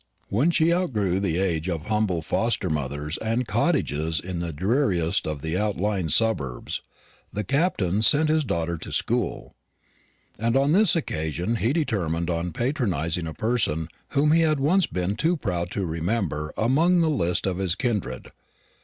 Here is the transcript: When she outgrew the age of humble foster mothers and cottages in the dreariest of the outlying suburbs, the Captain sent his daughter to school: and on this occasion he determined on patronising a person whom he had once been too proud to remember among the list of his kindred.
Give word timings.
When 0.29 0.49
she 0.49 0.73
outgrew 0.73 1.19
the 1.19 1.37
age 1.37 1.69
of 1.69 1.85
humble 1.85 2.23
foster 2.23 2.71
mothers 2.71 3.19
and 3.19 3.47
cottages 3.47 4.19
in 4.19 4.39
the 4.39 4.51
dreariest 4.51 5.27
of 5.27 5.43
the 5.43 5.55
outlying 5.55 6.09
suburbs, 6.09 6.81
the 7.31 7.43
Captain 7.43 8.01
sent 8.01 8.27
his 8.27 8.43
daughter 8.43 8.79
to 8.79 8.91
school: 8.91 9.53
and 10.39 10.57
on 10.57 10.71
this 10.71 10.95
occasion 10.95 11.57
he 11.57 11.71
determined 11.71 12.31
on 12.31 12.51
patronising 12.51 13.27
a 13.27 13.33
person 13.35 13.89
whom 14.13 14.31
he 14.31 14.41
had 14.41 14.59
once 14.59 14.87
been 14.87 15.15
too 15.15 15.37
proud 15.37 15.69
to 15.69 15.85
remember 15.85 16.51
among 16.57 17.01
the 17.01 17.07
list 17.07 17.45
of 17.45 17.57
his 17.59 17.75
kindred. 17.75 18.31